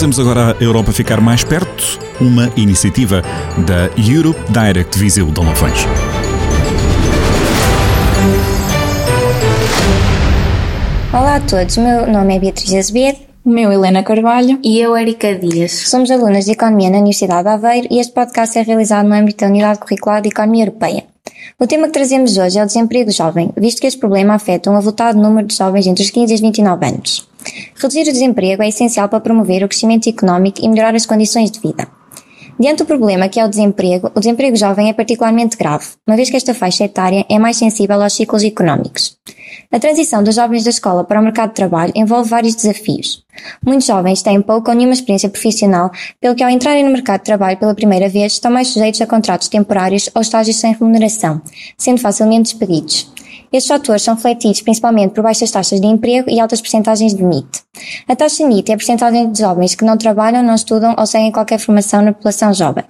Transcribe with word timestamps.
Fazemos 0.00 0.18
agora 0.18 0.56
a 0.58 0.64
Europa 0.64 0.92
ficar 0.92 1.20
mais 1.20 1.44
perto, 1.44 1.98
uma 2.18 2.50
iniciativa 2.56 3.20
da 3.66 3.90
Europe 4.02 4.40
Direct 4.50 4.98
Viseu 4.98 5.26
de 5.26 5.38
Lafões. 5.44 5.78
Olá 11.12 11.36
a 11.36 11.40
todos, 11.40 11.76
o 11.76 11.82
meu 11.82 12.10
nome 12.10 12.34
é 12.34 12.38
Beatriz 12.38 12.72
Azevedo. 12.72 13.18
O 13.44 13.50
meu 13.50 13.70
Helena 13.70 14.02
Carvalho. 14.02 14.58
E 14.64 14.80
eu, 14.80 14.96
Erika 14.96 15.34
Dias. 15.34 15.72
Somos 15.90 16.10
alunas 16.10 16.46
de 16.46 16.52
Economia 16.52 16.88
na 16.88 16.96
Universidade 16.96 17.42
de 17.42 17.48
Aveiro 17.50 17.88
e 17.90 18.00
este 18.00 18.14
podcast 18.14 18.58
é 18.58 18.62
realizado 18.62 19.06
no 19.06 19.14
âmbito 19.14 19.44
da 19.44 19.50
Unidade 19.50 19.80
Curricular 19.80 20.22
de 20.22 20.30
Economia 20.30 20.64
Europeia. 20.64 21.04
O 21.58 21.66
tema 21.66 21.88
que 21.88 21.92
trazemos 21.92 22.38
hoje 22.38 22.58
é 22.58 22.62
o 22.62 22.66
desemprego 22.66 23.10
jovem, 23.10 23.52
visto 23.54 23.82
que 23.82 23.86
este 23.86 24.00
problema 24.00 24.32
afeta 24.32 24.70
um 24.70 24.76
avultado 24.76 25.20
número 25.20 25.46
de 25.46 25.54
jovens 25.54 25.86
entre 25.86 26.02
os 26.02 26.10
15 26.10 26.32
e 26.32 26.34
os 26.36 26.40
29 26.40 26.86
anos. 26.86 27.29
Reduzir 27.74 28.02
o 28.02 28.12
desemprego 28.12 28.62
é 28.62 28.68
essencial 28.68 29.08
para 29.08 29.20
promover 29.20 29.64
o 29.64 29.68
crescimento 29.68 30.08
económico 30.08 30.60
e 30.62 30.68
melhorar 30.68 30.94
as 30.94 31.06
condições 31.06 31.50
de 31.50 31.60
vida. 31.60 31.88
Diante 32.60 32.80
do 32.80 32.84
problema 32.84 33.26
que 33.26 33.40
é 33.40 33.44
o 33.44 33.48
desemprego, 33.48 34.10
o 34.14 34.20
desemprego 34.20 34.54
jovem 34.54 34.90
é 34.90 34.92
particularmente 34.92 35.56
grave, 35.56 35.86
uma 36.06 36.14
vez 36.14 36.28
que 36.28 36.36
esta 36.36 36.52
faixa 36.52 36.84
etária 36.84 37.24
é 37.26 37.38
mais 37.38 37.56
sensível 37.56 38.02
aos 38.02 38.12
ciclos 38.12 38.44
económicos. 38.44 39.16
A 39.72 39.78
transição 39.78 40.22
dos 40.22 40.34
jovens 40.34 40.64
da 40.64 40.70
escola 40.70 41.02
para 41.02 41.18
o 41.18 41.22
mercado 41.22 41.50
de 41.50 41.54
trabalho 41.54 41.92
envolve 41.96 42.28
vários 42.28 42.54
desafios. 42.54 43.24
Muitos 43.64 43.86
jovens 43.86 44.20
têm 44.20 44.42
pouca 44.42 44.72
ou 44.72 44.76
nenhuma 44.76 44.92
experiência 44.92 45.30
profissional, 45.30 45.90
pelo 46.20 46.34
que 46.34 46.44
ao 46.44 46.50
entrarem 46.50 46.84
no 46.84 46.90
mercado 46.90 47.20
de 47.20 47.26
trabalho 47.26 47.56
pela 47.56 47.74
primeira 47.74 48.10
vez 48.10 48.34
estão 48.34 48.50
mais 48.50 48.68
sujeitos 48.68 49.00
a 49.00 49.06
contratos 49.06 49.48
temporários 49.48 50.10
ou 50.14 50.20
estágios 50.20 50.56
sem 50.56 50.74
remuneração, 50.74 51.40
sendo 51.78 52.00
facilmente 52.00 52.50
despedidos. 52.50 53.10
Estes 53.52 53.68
fatores 53.68 54.02
são 54.02 54.14
refletidos 54.14 54.62
principalmente 54.62 55.12
por 55.12 55.22
baixas 55.22 55.50
taxas 55.50 55.80
de 55.80 55.86
emprego 55.86 56.30
e 56.30 56.38
altas 56.38 56.60
percentagens 56.60 57.14
de 57.14 57.24
NIT. 57.24 57.48
A 58.06 58.14
taxa 58.14 58.46
NIT 58.46 58.70
é 58.70 58.74
a 58.74 58.76
percentagem 58.76 59.32
de 59.32 59.40
jovens 59.40 59.74
que 59.74 59.84
não 59.84 59.96
trabalham, 59.96 60.42
não 60.42 60.54
estudam 60.54 60.94
ou 60.96 61.04
seguem 61.04 61.32
qualquer 61.32 61.58
formação 61.58 62.00
na 62.00 62.12
população 62.12 62.54
jovem. 62.54 62.84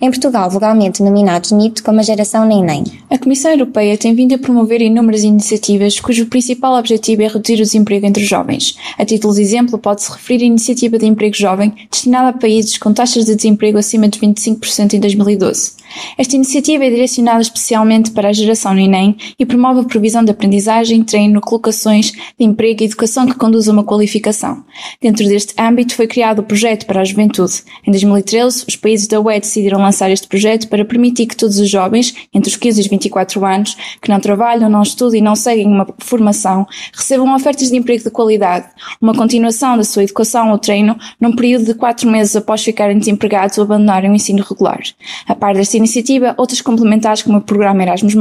Em 0.00 0.08
Portugal, 0.08 0.48
vulgarmente 0.48 1.02
denominados 1.02 1.50
NIT 1.50 1.82
como 1.82 1.98
a 1.98 2.02
geração 2.02 2.46
nem-nem. 2.46 2.84
A 3.10 3.18
Comissão 3.18 3.50
Europeia 3.50 3.98
tem 3.98 4.14
vindo 4.14 4.34
a 4.34 4.38
promover 4.38 4.80
inúmeras 4.80 5.24
iniciativas 5.24 5.98
cujo 5.98 6.26
principal 6.26 6.78
objetivo 6.78 7.22
é 7.22 7.26
reduzir 7.26 7.54
o 7.54 7.64
desemprego 7.64 8.06
entre 8.06 8.22
os 8.22 8.28
jovens. 8.28 8.76
A 8.96 9.04
título 9.04 9.34
de 9.34 9.40
exemplo, 9.40 9.76
pode-se 9.78 10.12
referir 10.12 10.44
a 10.44 10.46
Iniciativa 10.46 10.96
de 10.96 11.06
Emprego 11.06 11.34
Jovem, 11.34 11.74
destinada 11.90 12.28
a 12.28 12.32
países 12.32 12.78
com 12.78 12.92
taxas 12.92 13.24
de 13.24 13.34
desemprego 13.34 13.78
acima 13.78 14.06
de 14.06 14.20
25% 14.20 14.94
em 14.94 15.00
2012. 15.00 15.72
Esta 16.16 16.36
iniciativa 16.36 16.84
é 16.84 16.90
direcionada 16.90 17.40
especialmente 17.40 18.10
para 18.10 18.28
a 18.28 18.32
geração 18.32 18.74
NENEM 18.74 19.16
e 19.38 19.46
promove 19.46 19.80
a 19.80 19.84
provisão 19.84 20.24
de 20.24 20.30
aprendizagem, 20.30 21.02
treino, 21.02 21.40
colocações 21.40 22.12
de 22.12 22.44
emprego 22.44 22.82
e 22.82 22.86
educação 22.86 23.26
que 23.26 23.34
conduz 23.34 23.68
a 23.68 23.72
uma 23.72 23.84
qualificação. 23.84 24.64
Dentro 25.00 25.26
deste 25.26 25.54
âmbito 25.60 25.94
foi 25.94 26.06
criado 26.06 26.40
o 26.40 26.42
Projeto 26.42 26.86
para 26.86 27.00
a 27.00 27.04
Juventude. 27.04 27.62
Em 27.86 27.90
2013, 27.90 28.64
os 28.68 28.76
países 28.76 29.06
da 29.06 29.20
UE 29.20 29.40
decidiram 29.40 29.80
lançar 29.80 30.10
este 30.10 30.26
projeto 30.26 30.68
para 30.68 30.84
permitir 30.84 31.26
que 31.26 31.36
todos 31.36 31.58
os 31.58 31.68
jovens, 31.68 32.14
entre 32.32 32.50
os 32.50 32.56
15 32.56 32.80
e 32.80 32.82
os 32.82 32.88
24 32.88 33.44
anos, 33.44 33.76
que 34.00 34.08
não 34.08 34.20
trabalham, 34.20 34.68
não 34.68 34.82
estudam 34.82 35.18
e 35.18 35.20
não 35.20 35.36
seguem 35.36 35.66
uma 35.66 35.86
formação, 35.98 36.66
recebam 36.92 37.34
ofertas 37.34 37.70
de 37.70 37.76
emprego 37.76 38.04
de 38.04 38.10
qualidade, 38.10 38.66
uma 39.00 39.14
continuação 39.14 39.76
da 39.76 39.84
sua 39.84 40.04
educação 40.04 40.50
ou 40.50 40.58
treino 40.58 40.96
num 41.20 41.34
período 41.34 41.66
de 41.66 41.74
4 41.74 42.08
meses 42.08 42.36
após 42.36 42.62
ficarem 42.62 42.98
desempregados 42.98 43.58
ou 43.58 43.64
abandonarem 43.64 44.10
o 44.10 44.14
ensino 44.14 44.42
regular. 44.42 44.80
A 45.26 45.34
par 45.34 45.54
desta 45.54 45.76
iniciativa, 45.84 46.34
outras 46.36 46.60
complementares 46.60 47.22
como 47.22 47.38
o 47.38 47.40
programa 47.40 47.82
Erasmus+, 47.82 48.14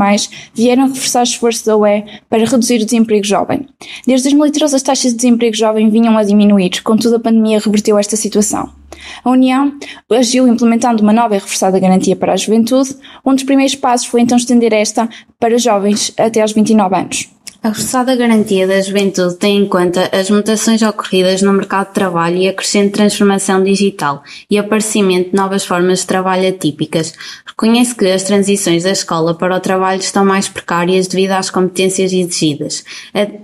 vieram 0.54 0.88
reforçar 0.88 1.24
os 1.24 1.30
esforços 1.30 1.64
da 1.64 1.76
UE 1.76 2.04
para 2.30 2.46
reduzir 2.46 2.82
o 2.82 2.86
desemprego 2.86 3.26
jovem. 3.26 3.68
Desde 4.06 4.30
2013 4.30 4.76
as 4.76 4.82
taxas 4.82 5.12
de 5.12 5.18
desemprego 5.18 5.56
jovem 5.56 5.90
vinham 5.90 6.18
a 6.18 6.24
diminuir, 6.24 6.82
contudo 6.84 7.16
a 7.16 7.20
pandemia 7.20 7.60
reverteu 7.60 7.98
esta 7.98 8.16
situação. 8.16 8.70
A 9.24 9.30
União 9.30 9.74
agiu 10.12 10.48
implementando 10.48 11.02
uma 11.02 11.14
nova 11.14 11.36
e 11.36 11.40
reforçada 11.40 11.80
garantia 11.80 12.16
para 12.16 12.34
a 12.34 12.38
juventude. 12.38 12.96
Um 13.26 13.34
dos 13.34 13.44
primeiros 13.44 13.76
passos 13.76 14.08
foi 14.08 14.22
então 14.22 14.38
estender 14.38 14.74
esta 14.74 15.10
para 15.40 15.58
jovens 15.58 16.14
até 16.18 16.42
aos 16.42 16.54
29 16.54 16.96
anos. 16.96 17.30
A 17.64 17.70
reforçada 17.70 18.14
garantia 18.14 18.68
da 18.68 18.82
juventude 18.82 19.38
tem 19.38 19.60
em 19.60 19.66
conta 19.66 20.10
as 20.12 20.30
mutações 20.30 20.82
ocorridas 20.82 21.42
no 21.42 21.54
mercado 21.54 21.88
de 21.88 21.94
trabalho 21.94 22.36
e 22.36 22.50
a 22.50 22.54
crescente 22.54 22.92
transformação 22.92 23.64
digital 23.64 24.22
e 24.52 24.58
aparecimento 24.58 25.30
de 25.30 25.38
novas 25.38 25.64
formas 25.64 26.00
de 26.00 26.08
trabalho 26.08 26.50
atípicas. 26.50 27.14
Reconhece 27.46 27.96
que 27.96 28.12
as 28.12 28.24
transições 28.24 28.84
da 28.84 28.92
escola 28.92 29.34
para 29.34 29.56
o 29.56 29.60
trabalho 29.62 30.02
estão 30.02 30.26
mais 30.26 30.50
precárias 30.50 31.08
devido 31.08 31.32
às 31.32 31.50
competências 31.50 32.12
exigidas. 32.12 32.84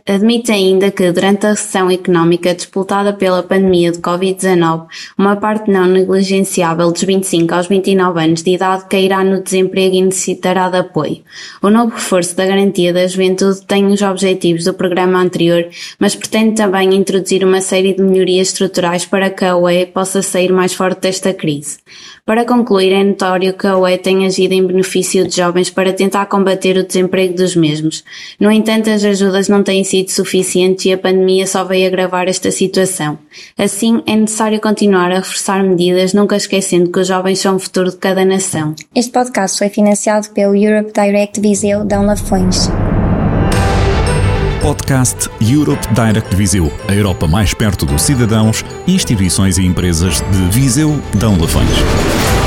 Admite 0.06 0.52
ainda 0.52 0.92
que, 0.92 1.10
durante 1.14 1.46
a 1.46 1.52
recessão 1.52 1.90
económica 1.90 2.54
disputada 2.54 3.14
pela 3.14 3.42
pandemia 3.42 3.94
de 3.94 4.00
Covid-19, 4.00 4.88
uma 5.18 5.38
parte 5.38 5.72
não 5.72 5.86
negligenciável 5.86 6.92
dos 6.92 7.04
25 7.04 7.54
aos 7.54 7.68
29 7.68 8.22
anos 8.22 8.44
de 8.44 8.56
idade 8.56 8.84
cairá 8.90 9.24
no 9.24 9.42
desemprego 9.42 9.96
e 9.96 10.02
necessitará 10.02 10.68
de 10.68 10.80
apoio. 10.80 11.24
O 11.62 11.70
novo 11.70 11.94
reforço 11.94 12.36
da 12.36 12.46
garantia 12.46 12.92
da 12.92 13.08
juventude 13.08 13.62
tem 13.66 13.86
os 13.86 14.09
objetivos 14.10 14.66
do 14.66 14.74
programa 14.74 15.20
anterior, 15.20 15.68
mas 16.00 16.16
pretende 16.16 16.56
também 16.56 16.96
introduzir 16.96 17.44
uma 17.44 17.62
série 17.62 17.94
de 17.94 18.02
melhorias 18.02 18.48
estruturais 18.50 19.06
para 19.06 19.30
que 19.30 19.46
a 19.46 19.56
UE 19.56 19.86
possa 19.86 20.22
sair 20.22 20.52
mais 20.52 20.74
forte 20.74 21.02
desta 21.02 21.34
crise. 21.34 21.78
Para 22.26 22.46
concluir, 22.46 22.94
é 22.94 23.04
notório 23.04 23.54
que 23.54 23.66
a 23.66 23.76
UE 23.76 23.98
tem 23.98 24.26
agido 24.26 24.54
em 24.54 24.64
benefício 24.66 25.28
de 25.28 25.36
jovens 25.36 25.72
para 25.72 25.92
tentar 25.92 26.28
combater 26.28 26.78
o 26.78 26.86
desemprego 26.86 27.36
dos 27.36 27.56
mesmos. 27.56 28.04
No 28.40 28.52
entanto, 28.52 28.90
as 28.90 29.04
ajudas 29.04 29.50
não 29.50 29.64
têm 29.64 29.84
sido 29.84 30.10
suficientes 30.10 30.86
e 30.86 30.94
a 30.94 30.98
pandemia 30.98 31.48
só 31.48 31.64
veio 31.64 31.88
agravar 31.88 32.28
esta 32.28 32.52
situação. 32.52 33.18
Assim, 33.58 34.04
é 34.06 34.16
necessário 34.16 34.60
continuar 34.60 35.12
a 35.12 35.16
reforçar 35.16 35.64
medidas, 35.64 36.14
nunca 36.14 36.36
esquecendo 36.36 36.92
que 36.92 37.00
os 37.00 37.08
jovens 37.08 37.40
são 37.40 37.56
o 37.56 37.60
futuro 37.60 37.90
de 37.90 37.98
cada 37.98 38.24
nação. 38.24 38.76
Este 38.94 39.12
podcast 39.12 39.58
foi 39.58 39.70
financiado 39.70 40.30
pelo 40.30 40.56
Europe 40.56 40.92
Direct 40.94 41.42
Viseu 41.42 41.84
Dão 41.84 42.06
Lafões. 42.06 42.70
Podcast 44.70 45.32
Europe 45.42 45.82
Direct 45.96 46.36
Viseu, 46.36 46.72
a 46.88 46.94
Europa 46.94 47.26
mais 47.26 47.56
perto 47.56 47.88
dos 47.88 48.04
cidadãos, 48.04 48.64
instituições 48.86 49.58
e 49.58 49.66
empresas 49.66 50.22
de 50.22 50.42
Viseu, 50.52 51.02
Dão 51.16 51.36
Lafões. 51.42 52.39